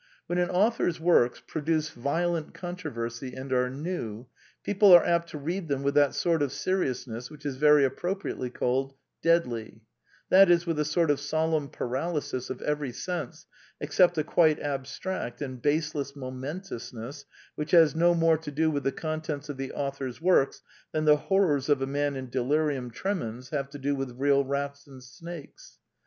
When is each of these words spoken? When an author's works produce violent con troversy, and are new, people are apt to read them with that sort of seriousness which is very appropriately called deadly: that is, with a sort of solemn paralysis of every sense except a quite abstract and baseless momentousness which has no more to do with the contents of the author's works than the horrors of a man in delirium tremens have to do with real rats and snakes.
When 0.25 0.39
an 0.39 0.49
author's 0.49 0.99
works 0.99 1.43
produce 1.45 1.91
violent 1.91 2.55
con 2.55 2.75
troversy, 2.75 3.39
and 3.39 3.53
are 3.53 3.69
new, 3.69 4.25
people 4.63 4.91
are 4.93 5.05
apt 5.05 5.29
to 5.29 5.37
read 5.37 5.67
them 5.67 5.83
with 5.83 5.93
that 5.93 6.15
sort 6.15 6.41
of 6.41 6.51
seriousness 6.51 7.29
which 7.29 7.45
is 7.45 7.57
very 7.57 7.85
appropriately 7.85 8.49
called 8.49 8.95
deadly: 9.21 9.83
that 10.29 10.49
is, 10.49 10.65
with 10.65 10.79
a 10.79 10.85
sort 10.85 11.11
of 11.11 11.19
solemn 11.19 11.69
paralysis 11.69 12.49
of 12.49 12.63
every 12.63 12.91
sense 12.91 13.45
except 13.79 14.17
a 14.17 14.23
quite 14.23 14.59
abstract 14.59 15.39
and 15.39 15.61
baseless 15.61 16.15
momentousness 16.15 17.25
which 17.53 17.69
has 17.69 17.95
no 17.95 18.15
more 18.15 18.39
to 18.39 18.49
do 18.49 18.71
with 18.71 18.81
the 18.83 18.91
contents 18.91 19.49
of 19.49 19.57
the 19.57 19.71
author's 19.71 20.19
works 20.19 20.63
than 20.93 21.05
the 21.05 21.15
horrors 21.17 21.69
of 21.69 21.79
a 21.79 21.85
man 21.85 22.15
in 22.15 22.27
delirium 22.27 22.89
tremens 22.89 23.49
have 23.51 23.69
to 23.69 23.77
do 23.77 23.93
with 23.93 24.15
real 24.17 24.43
rats 24.43 24.87
and 24.87 25.03
snakes. 25.03 25.77